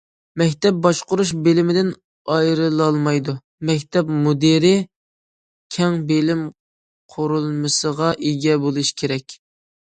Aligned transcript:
مەكتەپ 0.41 0.77
باشقۇرۇش 0.83 1.31
بىلىمدىن 1.47 1.91
ئايرىلالمايدۇ، 2.35 3.35
مەكتەپ 3.71 4.09
مۇدىرى 4.23 4.71
كەڭ 5.77 6.01
بىلىم 6.13 6.43
قۇرۇلمىسىغا 7.17 8.09
ئىگە 8.31 8.59
بولۇشى 8.67 8.99
كېرەك. 9.05 9.39